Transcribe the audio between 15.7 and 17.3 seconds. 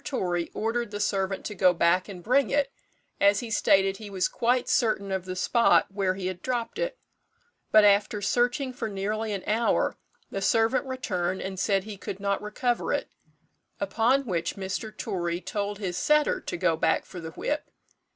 his setter to go back for the